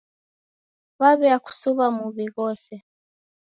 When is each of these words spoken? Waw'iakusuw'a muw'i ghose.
Waw'iakusuw'a 0.99 1.87
muw'i 1.97 2.27
ghose. 2.35 2.75